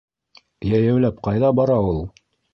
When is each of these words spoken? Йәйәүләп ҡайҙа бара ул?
Йәйәүләп 0.69 1.21
ҡайҙа 1.29 1.53
бара 1.61 1.79
ул? 1.93 2.03